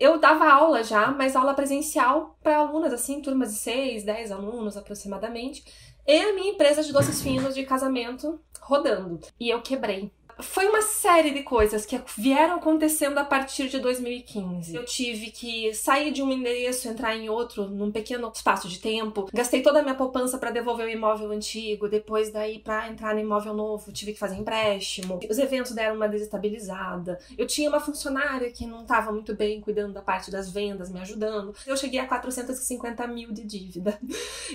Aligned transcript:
eu 0.00 0.18
dava 0.18 0.50
aula 0.50 0.82
já, 0.82 1.10
mas 1.12 1.36
aula 1.36 1.52
presencial 1.52 2.38
para 2.42 2.56
alunas, 2.56 2.92
assim, 2.92 3.20
turmas 3.20 3.52
de 3.52 3.58
6, 3.58 4.02
10 4.02 4.32
alunos 4.32 4.76
aproximadamente. 4.76 5.62
E 6.06 6.18
a 6.18 6.32
minha 6.32 6.52
empresa 6.52 6.82
de 6.82 6.90
doces 6.90 7.22
finos 7.22 7.54
de 7.54 7.64
casamento 7.64 8.40
rodando. 8.60 9.20
E 9.38 9.50
eu 9.50 9.60
quebrei 9.60 10.10
foi 10.42 10.66
uma 10.66 10.82
série 10.82 11.30
de 11.30 11.42
coisas 11.42 11.84
que 11.84 12.00
vieram 12.16 12.56
acontecendo 12.56 13.18
a 13.18 13.24
partir 13.24 13.68
de 13.68 13.78
2015. 13.78 14.74
Eu 14.74 14.84
tive 14.84 15.30
que 15.30 15.72
sair 15.74 16.12
de 16.12 16.22
um 16.22 16.30
endereço, 16.30 16.88
entrar 16.88 17.16
em 17.16 17.28
outro, 17.28 17.68
num 17.68 17.90
pequeno 17.90 18.30
espaço 18.34 18.68
de 18.68 18.78
tempo. 18.78 19.28
Gastei 19.32 19.62
toda 19.62 19.80
a 19.80 19.82
minha 19.82 19.94
poupança 19.94 20.38
para 20.38 20.50
devolver 20.50 20.86
o 20.86 20.90
imóvel 20.90 21.30
antigo. 21.30 21.88
Depois, 21.88 22.30
daí, 22.30 22.58
para 22.58 22.88
entrar 22.88 23.14
no 23.14 23.20
imóvel 23.20 23.54
novo, 23.54 23.92
tive 23.92 24.12
que 24.12 24.18
fazer 24.18 24.36
empréstimo. 24.36 25.20
Os 25.28 25.38
eventos 25.38 25.72
deram 25.72 25.96
uma 25.96 26.08
desestabilizada. 26.08 27.18
Eu 27.36 27.46
tinha 27.46 27.68
uma 27.68 27.80
funcionária 27.80 28.50
que 28.50 28.66
não 28.66 28.82
estava 28.82 29.12
muito 29.12 29.34
bem 29.34 29.60
cuidando 29.60 29.94
da 29.94 30.02
parte 30.02 30.30
das 30.30 30.50
vendas, 30.50 30.90
me 30.90 31.00
ajudando. 31.00 31.54
Eu 31.66 31.76
cheguei 31.76 32.00
a 32.00 32.06
450 32.06 33.06
mil 33.06 33.32
de 33.32 33.44
dívida. 33.44 33.98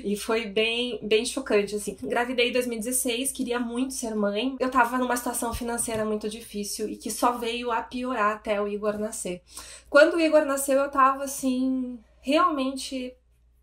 E 0.04 0.16
foi 0.16 0.46
bem, 0.46 1.00
bem 1.02 1.26
chocante, 1.26 1.76
assim. 1.76 1.98
Engravidei 2.04 2.50
em 2.50 2.54
2016, 2.54 3.32
queria 3.32 3.60
muito 3.60 3.94
ser 3.94 4.16
mãe. 4.16 4.56
Eu 4.60 4.70
tava 4.70 4.98
numa 4.98 5.16
situação 5.16 5.54
financeira 5.54 5.75
financeira 5.76 6.06
muito 6.06 6.30
difícil 6.30 6.88
e 6.88 6.96
que 6.96 7.12
só 7.12 7.34
veio 7.34 7.72
a 7.72 7.82
piorar 7.82 8.36
até 8.36 8.62
o 8.62 8.68
Igor 8.68 8.98
nascer. 8.98 9.42
Quando 9.90 10.16
o 10.16 10.22
Igor 10.22 10.46
nasceu, 10.46 10.80
eu 10.80 10.90
tava 10.90 11.24
assim, 11.24 12.00
realmente 12.22 13.14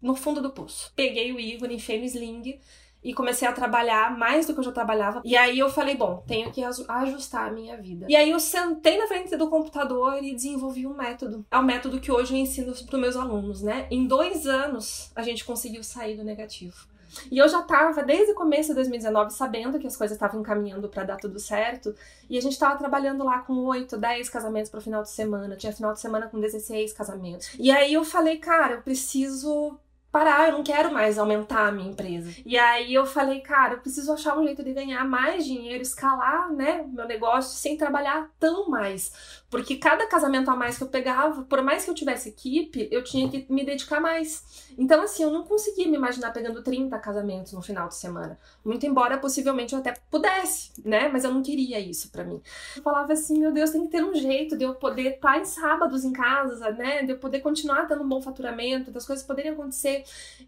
no 0.01 0.15
fundo 0.15 0.43
do 0.43 0.51
poço. 0.51 0.93
Peguei 0.95 1.33
o 1.33 1.41
Igor, 1.41 1.71
enfiei 1.71 1.99
no 1.99 2.05
sling 2.05 2.61
e 3.03 3.15
comecei 3.15 3.49
a 3.49 3.53
trabalhar 3.53 4.17
mais 4.17 4.47
do 4.47 4.53
que 4.53 4.61
eu 4.61 4.65
já 4.65 4.73
trabalhava. 4.73 5.23
E 5.25 5.37
aí 5.37 5.59
eu 5.59 5.69
falei, 5.71 5.97
bom, 5.97 6.23
tenho 6.27 6.53
que 6.53 6.63
ajustar 6.63 7.49
a 7.49 7.53
minha 7.53 7.77
vida. 7.77 8.07
E 8.09 8.15
aí 8.15 8.31
eu 8.31 8.39
sentei 8.39 8.99
na 8.99 9.07
frente 9.07 9.37
do 9.37 9.49
computador 9.49 10.23
e 10.23 10.35
desenvolvi 10.35 10.87
um 10.87 10.95
método. 10.95 11.45
É 11.51 11.59
o 11.59 11.65
método 11.65 11.99
que 12.01 12.13
hoje 12.13 12.35
eu 12.35 12.39
ensino 12.39 12.73
para 12.73 12.97
os 12.97 13.01
meus 13.01 13.17
alunos, 13.17 13.63
né? 13.63 13.87
Em 13.91 14.07
dois 14.07 14.47
anos 14.47 15.11
a 15.17 15.23
gente 15.23 15.45
conseguiu 15.45 15.83
sair 15.83 16.17
do 16.17 16.25
negativo. 16.25 16.92
E 17.31 17.39
eu 17.39 17.49
já 17.49 17.61
estava, 17.61 18.03
desde 18.03 18.33
o 18.33 18.35
começo 18.35 18.69
de 18.69 18.75
2019, 18.75 19.33
sabendo 19.33 19.79
que 19.79 19.87
as 19.87 19.97
coisas 19.97 20.17
estavam 20.17 20.41
encaminhando 20.41 20.89
para 20.89 21.05
dar 21.05 21.17
tudo 21.17 21.39
certo. 21.39 21.95
E 22.29 22.39
a 22.39 22.41
gente 22.41 22.53
estava 22.53 22.79
trabalhando 22.79 23.25
lá 23.25 23.41
com 23.41 23.55
8, 23.55 23.97
10 23.97 24.29
casamentos 24.29 24.71
para 24.71 24.81
final 24.81 25.03
de 25.03 25.11
semana. 25.11 25.57
Tinha 25.57 25.73
final 25.73 25.93
de 25.93 26.01
semana 26.01 26.29
com 26.29 26.41
16 26.41 26.93
casamentos. 26.93 27.55
E 27.59 27.71
aí 27.71 27.93
eu 27.93 28.05
falei, 28.05 28.39
cara, 28.39 28.75
eu 28.75 28.83
preciso 28.83 29.79
parar, 30.13 30.49
eu 30.49 30.53
não 30.53 30.63
quero 30.63 30.93
mais 30.93 31.19
aumentar 31.19 31.69
a 31.69 31.73
minha 31.73 31.91
empresa. 31.91 32.31
E 32.45 32.59
aí 32.59 32.93
eu 32.93 33.07
falei, 33.07 33.41
cara, 33.41 33.75
eu 33.75 33.81
preciso 33.81 34.13
achar 34.13 34.39
um 34.39 34.45
jeito 34.45 34.63
de 34.63 34.75
ganhar 34.75 35.03
mais 35.07 35.47
dinheiro, 35.47 35.83
escalar, 35.83 36.53
né, 36.53 36.85
meu 36.87 37.09
negócio 37.09 37.57
sem 37.57 37.79
trabalhar 37.79 38.31
tão 38.39 38.69
mais. 38.69 39.43
Porque 39.53 39.77
cada 39.77 40.07
casamento 40.07 40.51
a 40.51 40.57
mais 40.57 40.79
que 40.79 40.83
eu 40.85 40.89
pegava, 40.89 41.43
por 41.43 41.63
mais 41.63 41.85
que 41.85 41.91
eu 41.91 41.95
tivesse 41.95 42.29
equipe, 42.29 42.89
eu 42.91 43.05
tinha 43.05 43.29
que 43.29 43.47
me 43.51 43.65
dedicar 43.65 44.01
mais. 44.01 44.73
Então, 44.79 45.03
assim, 45.03 45.23
eu 45.23 45.31
não 45.31 45.45
conseguia 45.45 45.87
me 45.87 45.97
imaginar 45.97 46.33
pegando 46.33 46.63
30 46.63 46.99
casamentos 46.99 47.53
no 47.53 47.61
final 47.61 47.89
de 47.89 47.95
semana. 47.95 48.39
Muito 48.65 48.87
embora 48.87 49.19
possivelmente 49.19 49.75
eu 49.75 49.81
até 49.81 49.95
pudesse, 50.11 50.73
né? 50.83 51.09
Mas 51.09 51.25
eu 51.25 51.33
não 51.33 51.43
queria 51.43 51.79
isso 51.79 52.11
para 52.11 52.25
mim. 52.25 52.41
Eu 52.75 52.83
falava 52.83 53.13
assim, 53.13 53.39
meu 53.39 53.53
Deus, 53.53 53.71
tem 53.71 53.83
que 53.83 53.89
ter 53.89 54.03
um 54.03 54.15
jeito 54.15 54.57
de 54.57 54.65
eu 54.65 54.75
poder 54.75 55.17
estar 55.17 55.39
em 55.39 55.45
sábados 55.45 56.03
em 56.03 56.13
casa, 56.13 56.71
né? 56.71 57.03
De 57.03 57.13
eu 57.13 57.19
poder 57.19 57.41
continuar 57.41 57.87
tendo 57.87 58.03
um 58.03 58.09
bom 58.09 58.23
faturamento, 58.23 58.91
das 58.91 59.07
coisas 59.07 59.25
poderem 59.25 59.53
acontecer. 59.53 60.02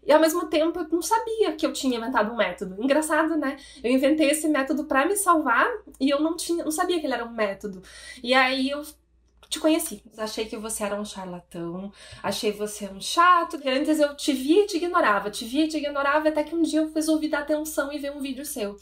E 0.05 0.11
ao 0.11 0.19
mesmo 0.19 0.47
tempo 0.47 0.79
eu 0.79 0.87
não 0.89 1.01
sabia 1.01 1.53
que 1.53 1.65
eu 1.65 1.73
tinha 1.73 1.97
inventado 1.97 2.31
um 2.31 2.37
método. 2.37 2.81
Engraçado, 2.81 3.35
né? 3.35 3.57
Eu 3.83 3.91
inventei 3.91 4.29
esse 4.29 4.47
método 4.47 4.85
para 4.85 5.05
me 5.05 5.15
salvar 5.15 5.67
e 5.99 6.09
eu 6.09 6.19
não 6.19 6.35
tinha, 6.35 6.63
não 6.63 6.71
sabia 6.71 6.99
que 6.99 7.05
ele 7.05 7.13
era 7.13 7.25
um 7.25 7.33
método. 7.33 7.81
E 8.23 8.33
aí 8.33 8.69
eu 8.69 8.83
te 9.49 9.59
conheci. 9.59 10.03
Achei 10.17 10.45
que 10.45 10.57
você 10.57 10.83
era 10.83 10.99
um 10.99 11.05
charlatão, 11.05 11.91
achei 12.21 12.51
você 12.51 12.87
um 12.87 13.01
chato. 13.01 13.59
Antes 13.65 13.99
eu 13.99 14.15
te 14.15 14.33
via 14.33 14.63
e 14.63 14.67
te 14.67 14.77
ignorava, 14.77 15.29
te 15.29 15.45
via 15.45 15.65
e 15.65 15.67
te 15.67 15.77
ignorava, 15.77 16.29
até 16.29 16.43
que 16.43 16.55
um 16.55 16.61
dia 16.61 16.81
eu 16.81 16.91
resolvi 16.93 17.27
dar 17.27 17.39
atenção 17.39 17.91
e 17.91 17.99
ver 17.99 18.11
um 18.11 18.19
vídeo 18.19 18.45
seu. 18.45 18.77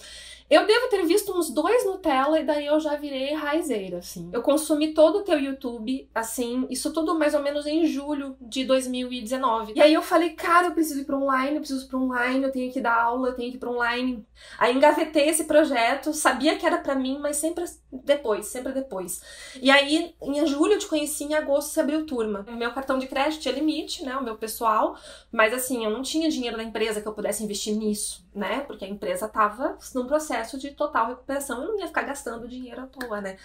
Eu 0.49 0.67
devo 0.67 0.87
ter 0.87 1.03
visto 1.05 1.35
uns 1.35 1.49
dois 1.49 1.85
Nutella 1.85 2.39
e 2.39 2.43
daí 2.43 2.65
eu 2.65 2.79
já 2.79 2.95
virei 2.95 3.33
raizeira, 3.33 3.97
assim. 3.97 4.29
Eu 4.31 4.41
consumi 4.41 4.93
todo 4.93 5.19
o 5.19 5.23
teu 5.23 5.39
YouTube, 5.39 6.07
assim, 6.13 6.67
isso 6.69 6.91
tudo 6.93 7.17
mais 7.17 7.33
ou 7.33 7.41
menos 7.41 7.65
em 7.65 7.85
julho 7.85 8.35
de 8.41 8.65
2019. 8.65 9.73
E 9.75 9.81
aí 9.81 9.93
eu 9.93 10.01
falei, 10.01 10.31
cara, 10.31 10.67
eu 10.67 10.73
preciso 10.73 11.01
ir 11.01 11.05
pra 11.05 11.17
online, 11.17 11.55
eu 11.55 11.59
preciso 11.59 11.85
ir 11.85 11.87
pra 11.87 11.97
online, 11.97 12.43
eu 12.43 12.51
tenho 12.51 12.71
que 12.71 12.81
dar 12.81 13.01
aula, 13.01 13.29
eu 13.29 13.35
tenho 13.35 13.49
que 13.51 13.57
ir 13.57 13.59
pra 13.59 13.71
online. 13.71 14.25
Aí 14.59 14.75
engavetei 14.75 15.29
esse 15.29 15.45
projeto, 15.45 16.13
sabia 16.13 16.57
que 16.57 16.65
era 16.65 16.77
para 16.77 16.93
mim, 16.93 17.17
mas 17.19 17.37
sempre 17.37 17.63
depois, 17.91 18.45
sempre 18.45 18.73
depois. 18.73 19.21
E 19.61 19.71
aí, 19.71 20.13
em 20.21 20.39
julho 20.53 20.73
eu 20.73 20.79
te 20.79 20.87
conheci, 20.87 21.25
em 21.25 21.33
agosto 21.33 21.71
você 21.71 21.81
abriu 21.81 22.05
turma. 22.05 22.43
Meu 22.43 22.73
cartão 22.73 22.97
de 22.97 23.07
crédito 23.07 23.41
tinha 23.41 23.53
limite, 23.53 24.03
né, 24.03 24.15
o 24.15 24.23
meu 24.23 24.37
pessoal, 24.37 24.97
mas 25.31 25.53
assim, 25.53 25.83
eu 25.83 25.91
não 25.91 26.01
tinha 26.01 26.29
dinheiro 26.29 26.57
da 26.57 26.63
empresa 26.63 27.01
que 27.01 27.07
eu 27.07 27.13
pudesse 27.13 27.43
investir 27.43 27.75
nisso, 27.75 28.25
né, 28.33 28.61
porque 28.61 28.85
a 28.85 28.87
empresa 28.87 29.27
tava 29.27 29.77
num 29.93 30.07
processo 30.07 30.57
de 30.57 30.71
total 30.71 31.07
recuperação. 31.07 31.61
Eu 31.61 31.67
não 31.69 31.79
ia 31.79 31.87
ficar 31.87 32.03
gastando 32.03 32.47
dinheiro 32.47 32.81
à 32.81 32.87
toa, 32.87 33.21
né? 33.21 33.37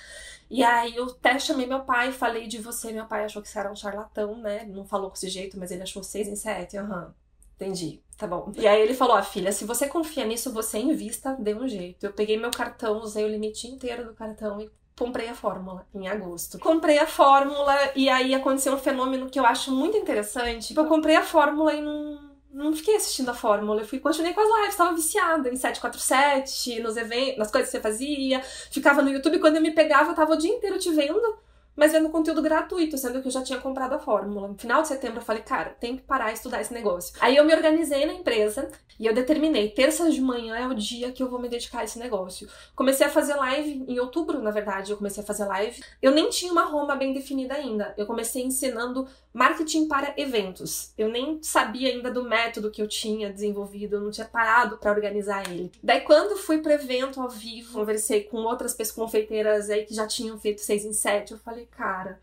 E 0.51 0.63
aí 0.65 0.97
eu 0.97 1.07
até 1.07 1.39
chamei 1.39 1.67
meu 1.67 1.81
pai, 1.85 2.13
falei 2.13 2.47
de 2.47 2.59
você. 2.59 2.93
Meu 2.93 3.07
pai 3.07 3.25
achou 3.25 3.43
que 3.43 3.49
você 3.49 3.59
era 3.59 3.71
um 3.71 3.77
charlatão, 3.77 4.37
né? 4.39 4.65
Não 4.67 4.85
falou 4.85 5.11
desse 5.11 5.29
jeito, 5.29 5.59
mas 5.59 5.71
ele 5.71 5.83
achou 5.83 6.03
seis 6.03 6.29
em 6.29 6.37
sete. 6.37 6.77
Aham. 6.79 7.07
Uhum. 7.07 7.29
Entendi, 7.57 8.01
tá 8.17 8.27
bom. 8.27 8.53
E 8.57 8.67
aí 8.69 8.81
ele 8.81 8.95
falou: 8.95 9.17
ah, 9.17 9.23
filha, 9.23 9.51
se 9.51 9.65
você 9.65 9.89
confia 9.89 10.25
nisso, 10.25 10.53
você 10.53 10.79
invista, 10.79 11.37
dê 11.41 11.55
um 11.55 11.67
jeito. 11.69 12.07
Eu 12.07 12.13
peguei 12.13 12.37
meu 12.39 12.53
cartão, 12.53 13.01
usei 13.01 13.25
o 13.25 13.29
limite 13.29 13.67
inteiro 13.67 14.05
do 14.07 14.15
cartão 14.15 14.61
e 14.61 14.71
comprei 14.99 15.29
a 15.29 15.35
fórmula 15.35 15.87
em 15.95 16.09
agosto. 16.09 16.59
Comprei 16.59 16.99
a 16.99 17.07
fórmula 17.07 17.77
e 17.95 18.09
aí 18.09 18.35
aconteceu 18.35 18.75
um 18.75 18.79
fenômeno 18.79 19.31
que 19.31 19.39
eu 19.39 19.47
acho 19.47 19.71
muito 19.71 19.97
interessante. 19.97 20.77
Eu 20.77 20.87
comprei 20.87 21.17
a 21.17 21.23
fórmula 21.23 21.73
e 21.75 21.81
não 21.81 22.29
não 22.51 22.75
fiquei 22.75 22.97
assistindo 22.97 23.29
a 23.29 23.35
fórmula, 23.35 23.83
eu 23.83 23.87
fui 23.87 24.01
continuei 24.01 24.33
com 24.33 24.41
as 24.41 24.49
lives, 24.49 24.71
estava 24.71 24.93
viciada 24.95 25.49
em 25.49 25.55
747, 25.55 26.81
nos 26.81 26.97
eventos, 26.97 27.39
nas 27.39 27.51
coisas 27.51 27.71
que 27.71 27.77
você 27.77 27.81
fazia, 27.81 28.41
ficava 28.71 29.03
no 29.03 29.11
YouTube, 29.11 29.39
quando 29.39 29.57
eu 29.57 29.63
me 29.63 29.71
pegava, 29.71 30.11
eu 30.11 30.15
tava 30.15 30.33
o 30.33 30.37
dia 30.37 30.51
inteiro 30.51 30.79
te 30.79 30.91
vendo 30.91 31.39
mas 31.79 31.93
vendo 31.93 32.11
conteúdo 32.11 32.43
gratuito, 32.43 32.99
sendo 32.99 33.23
que 33.23 33.29
eu 33.29 33.33
já 33.33 33.41
tinha 33.43 33.61
comprado 33.61 33.95
a 33.95 34.01
fórmula. 34.01 34.49
No 34.49 34.59
final 34.59 34.83
de 34.83 34.89
setembro 34.89 35.21
eu 35.21 35.25
falei, 35.25 35.43
cara, 35.43 35.77
tem 35.79 35.97
que 35.97 36.03
parar 36.03 36.33
e 36.33 36.35
estudar 36.35 36.61
esse 36.61 36.75
negócio. 36.75 37.15
Aí 37.21 37.37
eu 37.37 37.45
me 37.45 37.55
organizei 37.55 38.05
na 38.05 38.13
empresa 38.13 38.69
e 38.99 39.07
eu 39.07 39.15
determinei, 39.15 39.71
terça 39.71 40.11
de 40.11 40.21
manhã 40.21 40.57
é 40.57 40.67
o 40.67 40.75
dia 40.75 41.13
que 41.13 41.23
eu 41.23 41.31
vou 41.31 41.39
me 41.39 41.49
dedicar 41.49 41.81
a 41.81 41.85
esse 41.85 42.01
negócio. 42.01 42.49
Comecei 42.75 43.07
a 43.07 43.11
fazer 43.11 43.35
live 43.37 43.85
em 43.87 44.01
outubro, 44.01 44.43
na 44.43 44.51
verdade, 44.51 44.91
eu 44.91 44.97
comecei 44.97 45.23
a 45.23 45.27
fazer 45.27 45.45
live. 45.45 45.81
Eu 46.03 46.11
nem 46.11 46.29
tinha 46.31 46.51
uma 46.51 46.65
Roma 46.65 46.97
bem 46.97 47.13
definida 47.13 47.55
ainda. 47.55 47.95
Eu 47.97 48.07
comecei 48.07 48.43
ensinando 48.43 49.07
marketing 49.33 49.87
para 49.87 50.15
eventos. 50.17 50.93
Eu 50.99 51.09
nem 51.09 51.41
sabia 51.41 51.91
ainda 51.91 52.11
do 52.11 52.25
método 52.25 52.73
que 52.73 52.83
eu 52.83 52.89
tinha 52.89 53.33
desenvolvido, 53.33 53.97
eu 53.97 54.01
não 54.01 54.11
tinha 54.11 54.27
parado 54.27 54.79
para 54.79 54.91
organizar 54.91 55.49
ele. 55.49 55.71
Daí 55.81 56.01
quando 56.01 56.37
fui 56.37 56.59
para 56.59 56.75
evento 56.75 57.21
ao 57.21 57.29
vivo, 57.29 57.79
conversei 57.79 58.25
com 58.25 58.39
outras 58.39 58.75
pessoas 58.75 58.97
confeiteiras 58.97 59.71
aí 59.71 59.85
que 59.85 59.95
já 59.95 60.07
tinham 60.07 60.39
feito 60.39 60.61
seis 60.61 60.85
em 60.85 60.93
sete, 60.93 61.33
eu 61.33 61.39
falei, 61.39 61.68
cara, 61.71 62.21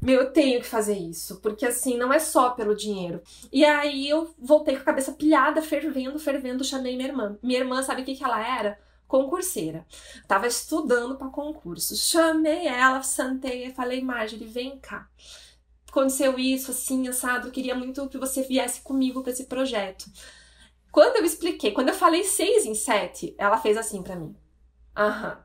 meu, 0.00 0.22
eu 0.22 0.32
tenho 0.32 0.60
que 0.60 0.66
fazer 0.66 0.96
isso, 0.98 1.40
porque 1.40 1.64
assim, 1.66 1.96
não 1.96 2.12
é 2.12 2.18
só 2.18 2.50
pelo 2.50 2.74
dinheiro. 2.74 3.22
E 3.52 3.64
aí 3.64 4.08
eu 4.08 4.34
voltei 4.38 4.74
com 4.74 4.82
a 4.82 4.84
cabeça 4.84 5.12
pilhada, 5.12 5.62
fervendo, 5.62 6.18
fervendo, 6.18 6.64
chamei 6.64 6.96
minha 6.96 7.08
irmã. 7.08 7.38
Minha 7.42 7.60
irmã, 7.60 7.82
sabe 7.82 8.02
o 8.02 8.04
que, 8.04 8.16
que 8.16 8.24
ela 8.24 8.40
era? 8.44 8.78
Concurseira. 9.06 9.86
Tava 10.26 10.46
estudando 10.48 11.16
para 11.16 11.28
concurso. 11.28 11.96
Chamei 11.96 12.66
ela, 12.66 13.02
sentei 13.02 13.66
e 13.66 13.74
falei, 13.74 14.02
Marjorie, 14.02 14.46
vem 14.46 14.78
cá. 14.78 15.08
Aconteceu 15.88 16.38
isso, 16.38 16.70
assim, 16.70 17.06
assado, 17.08 17.48
eu 17.48 17.52
queria 17.52 17.74
muito 17.74 18.08
que 18.08 18.18
você 18.18 18.42
viesse 18.42 18.80
comigo 18.80 19.22
para 19.22 19.32
esse 19.32 19.44
projeto. 19.44 20.06
Quando 20.92 21.16
eu 21.16 21.24
expliquei, 21.24 21.72
quando 21.72 21.88
eu 21.90 21.94
falei 21.94 22.24
seis 22.24 22.66
em 22.66 22.74
sete, 22.74 23.34
ela 23.38 23.58
fez 23.58 23.76
assim 23.76 24.02
para 24.02 24.16
mim. 24.16 24.36
Aham. 24.96 25.44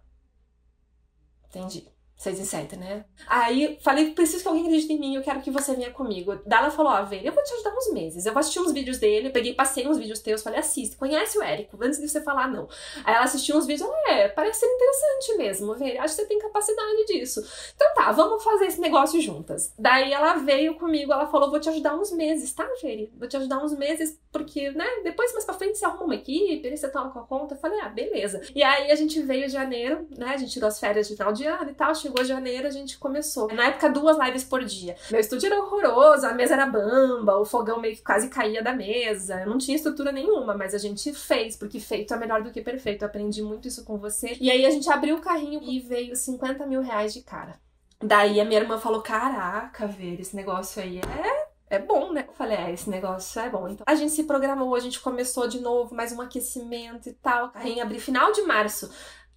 Entendi. 1.49 1.87
6 2.17 2.39
e 2.39 2.45
7, 2.45 2.75
né? 2.77 3.05
Aí 3.27 3.77
falei, 3.81 4.11
preciso 4.11 4.41
que 4.41 4.47
alguém 4.47 4.65
acredite 4.65 4.91
em 4.91 4.99
mim, 4.99 5.15
eu 5.15 5.21
quero 5.21 5.39
que 5.41 5.51
você 5.51 5.75
venha 5.75 5.91
comigo. 5.91 6.39
Daí 6.45 6.59
ela 6.59 6.71
falou, 6.71 6.91
ó, 6.91 7.03
oh, 7.03 7.13
eu 7.13 7.31
vou 7.31 7.43
te 7.43 7.53
ajudar 7.53 7.73
uns 7.75 7.93
meses. 7.93 8.25
Eu 8.25 8.33
vou 8.33 8.39
assistir 8.39 8.59
uns 8.59 8.71
vídeos 8.71 8.97
dele, 8.97 9.29
peguei, 9.29 9.53
passei 9.53 9.87
uns 9.87 9.99
vídeos 9.99 10.19
teus, 10.19 10.41
falei, 10.41 10.59
assista, 10.59 10.97
conhece 10.97 11.37
o 11.37 11.43
Érico, 11.43 11.77
antes 11.79 11.99
de 11.99 12.09
você 12.09 12.19
falar 12.21 12.47
não. 12.49 12.67
Aí 13.05 13.13
ela 13.13 13.25
assistiu 13.25 13.55
uns 13.55 13.67
vídeos, 13.67 13.87
é, 14.07 14.27
parece 14.29 14.61
ser 14.61 14.65
interessante 14.65 15.37
mesmo, 15.37 15.75
Veri, 15.75 15.97
acho 15.99 16.15
que 16.15 16.21
você 16.21 16.27
tem 16.27 16.39
capacidade 16.39 17.05
disso. 17.05 17.45
Então 17.75 17.93
tá, 17.93 18.11
vamos 18.11 18.43
fazer 18.43 18.65
esse 18.65 18.81
negócio 18.81 19.21
juntas. 19.21 19.71
Daí 19.77 20.11
ela 20.11 20.35
veio 20.37 20.75
comigo, 20.75 21.13
ela 21.13 21.27
falou, 21.27 21.51
vou 21.51 21.59
te 21.59 21.69
ajudar 21.69 21.95
uns 21.95 22.11
meses, 22.11 22.51
tá, 22.51 22.67
Veri? 22.81 23.11
Vou 23.15 23.27
te 23.27 23.37
ajudar 23.37 23.63
uns 23.63 23.77
meses, 23.77 24.19
porque, 24.31 24.71
né, 24.71 24.87
depois 25.03 25.31
mais 25.33 25.45
pra 25.45 25.53
frente 25.53 25.77
você 25.77 25.85
arruma 25.85 26.05
uma 26.05 26.15
equipe, 26.15 26.75
você 26.75 26.89
toma 26.89 27.11
com 27.11 27.19
a 27.19 27.23
conta. 27.23 27.53
Eu 27.53 27.59
falei, 27.59 27.79
ah, 27.81 27.89
beleza. 27.89 28.41
E 28.55 28.63
aí 28.63 28.89
a 28.91 28.95
gente 28.95 29.21
veio 29.21 29.45
em 29.45 29.49
janeiro, 29.49 30.07
né, 30.17 30.33
a 30.33 30.37
gente 30.37 30.51
tirou 30.51 30.67
as 30.67 30.79
férias 30.79 31.07
de 31.07 31.15
final 31.15 31.31
de 31.31 31.45
ano 31.45 31.69
e 31.69 31.73
tal, 31.75 31.93
chegou 32.07 32.23
janeiro, 32.23 32.67
a 32.67 32.71
gente 32.71 32.97
começou. 32.97 33.53
Na 33.53 33.65
época, 33.65 33.89
duas 33.89 34.17
lives 34.17 34.43
por 34.43 34.63
dia. 34.63 34.95
Meu 35.11 35.19
estúdio 35.19 35.47
era 35.47 35.59
horroroso, 35.61 36.25
a 36.25 36.33
mesa 36.33 36.53
era 36.53 36.65
bamba, 36.65 37.37
o 37.37 37.45
fogão 37.45 37.79
meio 37.79 37.95
que 37.95 38.01
quase 38.01 38.29
caía 38.29 38.63
da 38.63 38.73
mesa. 38.73 39.41
Eu 39.41 39.49
não 39.49 39.57
tinha 39.57 39.75
estrutura 39.75 40.11
nenhuma, 40.11 40.55
mas 40.55 40.73
a 40.73 40.77
gente 40.77 41.13
fez, 41.13 41.55
porque 41.55 41.79
feito 41.79 42.13
é 42.13 42.17
melhor 42.17 42.41
do 42.41 42.51
que 42.51 42.61
perfeito. 42.61 43.03
Eu 43.03 43.07
aprendi 43.07 43.41
muito 43.41 43.67
isso 43.67 43.83
com 43.83 43.97
você. 43.97 44.37
E 44.39 44.49
aí 44.49 44.65
a 44.65 44.71
gente 44.71 44.89
abriu 44.89 45.17
o 45.17 45.21
carrinho 45.21 45.61
e 45.63 45.79
veio 45.79 46.15
50 46.15 46.65
mil 46.65 46.81
reais 46.81 47.13
de 47.13 47.21
cara. 47.21 47.59
Daí 48.01 48.39
a 48.39 48.45
minha 48.45 48.59
irmã 48.59 48.77
falou: 48.77 49.01
Caraca, 49.01 49.87
ver, 49.87 50.19
esse 50.19 50.35
negócio 50.35 50.81
aí 50.81 50.99
é 50.99 51.47
é 51.69 51.79
bom, 51.79 52.13
né? 52.13 52.23
Eu 52.25 52.33
falei, 52.33 52.55
é, 52.55 52.71
esse 52.71 52.89
negócio 52.89 53.41
é 53.41 53.49
bom. 53.49 53.67
Então 53.67 53.83
a 53.85 53.93
gente 53.93 54.13
se 54.13 54.23
programou, 54.23 54.73
a 54.73 54.79
gente 54.79 55.01
começou 55.01 55.49
de 55.49 55.59
novo, 55.59 55.93
mais 55.93 56.13
um 56.13 56.21
aquecimento 56.21 57.09
e 57.09 57.13
tal. 57.13 57.51
Em 57.61 57.81
abril, 57.81 57.99
final 57.99 58.31
de 58.31 58.41
março, 58.43 58.89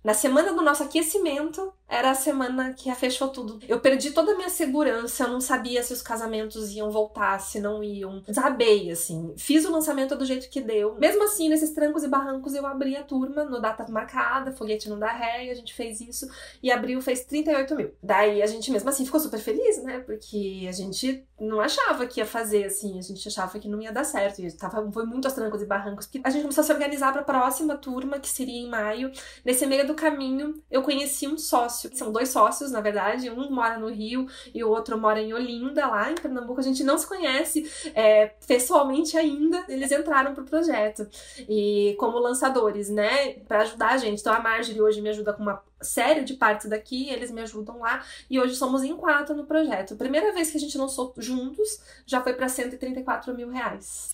na 0.03 0.15
semana 0.15 0.53
do 0.53 0.63
nosso 0.63 0.83
aquecimento, 0.83 1.73
era 1.91 2.13
a 2.13 2.15
semana 2.15 2.73
que 2.73 2.95
fechou 2.95 3.29
tudo. 3.29 3.59
Eu 3.69 3.81
perdi 3.81 4.13
toda 4.13 4.33
a 4.33 4.37
minha 4.37 4.49
segurança, 4.49 5.25
eu 5.25 5.29
não 5.29 5.41
sabia 5.41 5.83
se 5.83 5.93
os 5.93 6.01
casamentos 6.01 6.71
iam 6.71 6.89
voltar, 6.89 7.41
se 7.41 7.59
não 7.59 7.83
iam. 7.83 8.23
Desabei, 8.27 8.91
assim. 8.91 9.35
Fiz 9.37 9.65
o 9.65 9.73
lançamento 9.73 10.15
do 10.17 10.25
jeito 10.25 10.49
que 10.49 10.61
deu. 10.61 10.95
Mesmo 10.95 11.25
assim, 11.25 11.49
nesses 11.49 11.71
trancos 11.71 12.05
e 12.05 12.09
barrancos, 12.09 12.55
eu 12.55 12.65
abri 12.65 12.97
a 12.97 13.03
turma 13.03 13.45
no 13.45 13.61
data 13.61 13.87
marcada, 13.91 14.53
foguete 14.53 14.89
não 14.89 14.99
dá 14.99 15.11
ré, 15.13 15.51
a 15.51 15.55
gente 15.55 15.75
fez 15.75 16.01
isso. 16.01 16.29
E 16.63 16.71
abril 16.71 17.03
fez 17.03 17.25
38 17.25 17.75
mil. 17.75 17.91
Daí 18.01 18.41
a 18.41 18.47
gente 18.47 18.71
mesmo 18.71 18.89
assim 18.89 19.05
ficou 19.05 19.19
super 19.19 19.41
feliz, 19.41 19.83
né? 19.83 19.99
Porque 19.99 20.67
a 20.69 20.73
gente 20.73 21.25
não 21.41 21.61
achava 21.61 22.07
que 22.07 22.21
ia 22.21 22.27
fazer, 22.27 22.65
assim. 22.65 22.99
A 22.99 23.03
gente 23.03 23.27
achava 23.27 23.59
que 23.59 23.69
não 23.69 23.83
ia 23.83 23.93
dar 23.93 24.05
certo. 24.05 24.41
E 24.41 24.53
tava, 24.53 24.91
foi 24.93 25.05
muito 25.05 25.27
aos 25.27 25.35
trancos 25.35 25.61
e 25.61 25.67
barrancos. 25.67 26.07
Porque 26.07 26.21
a 26.23 26.31
gente 26.31 26.43
começou 26.43 26.63
a 26.63 26.65
se 26.65 26.73
organizar 26.73 27.13
para 27.13 27.23
a 27.23 27.25
próxima 27.25 27.77
turma, 27.77 28.21
que 28.21 28.29
seria 28.29 28.61
em 28.61 28.69
maio. 28.69 29.11
Nesse 29.45 29.67
meio 29.67 29.87
do 29.87 29.95
caminho, 29.95 30.63
eu 30.71 30.83
conheci 30.83 31.27
um 31.27 31.37
sócio. 31.81 31.97
São 31.97 32.12
dois 32.12 32.29
sócios, 32.29 32.71
na 32.71 32.81
verdade. 32.81 33.31
Um 33.31 33.50
mora 33.50 33.79
no 33.79 33.88
Rio 33.88 34.27
e 34.55 34.62
o 34.62 34.69
outro 34.69 34.99
mora 34.99 35.21
em 35.21 35.32
Olinda, 35.32 35.87
lá 35.87 36.11
em 36.11 36.15
Pernambuco. 36.15 36.61
A 36.61 36.65
gente 36.65 36.85
não 36.85 36.99
se 36.99 37.06
conhece 37.06 37.71
é, 37.94 38.32
pessoalmente 38.47 39.17
ainda. 39.17 39.65
Eles 39.69 39.91
entraram 39.91 40.35
pro 40.35 40.44
projeto. 40.44 41.06
E 41.49 41.94
como 41.99 42.19
lançadores, 42.19 42.88
né? 42.91 43.35
para 43.47 43.62
ajudar 43.62 43.91
a 43.91 43.97
gente. 43.97 44.21
Então 44.21 44.32
a 44.32 44.41
Marjorie 44.41 44.81
hoje 44.81 45.00
me 45.00 45.09
ajuda 45.09 45.32
com 45.32 45.43
uma 45.43 45.62
série 45.81 46.25
de 46.25 46.35
partes 46.35 46.69
daqui, 46.69 47.09
eles 47.09 47.31
me 47.31 47.41
ajudam 47.41 47.79
lá. 47.79 48.05
E 48.29 48.38
hoje 48.38 48.56
somos 48.56 48.83
em 48.83 48.97
quatro 48.97 49.35
no 49.35 49.47
projeto. 49.47 49.97
Primeira 49.97 50.33
vez 50.33 50.50
que 50.50 50.56
a 50.56 50.61
gente 50.61 50.76
lançou 50.76 51.15
juntos, 51.17 51.81
já 52.06 52.21
foi 52.21 52.35
para 52.35 52.49
134 52.49 53.35
mil 53.35 53.49
reais. 53.49 54.11